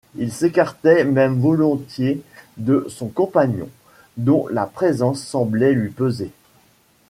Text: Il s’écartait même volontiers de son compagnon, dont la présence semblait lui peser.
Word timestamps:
Il 0.15 0.31
s’écartait 0.33 1.03
même 1.03 1.39
volontiers 1.39 2.23
de 2.57 2.87
son 2.89 3.07
compagnon, 3.07 3.69
dont 4.17 4.47
la 4.49 4.65
présence 4.65 5.21
semblait 5.23 5.73
lui 5.73 5.91
peser. 5.91 6.31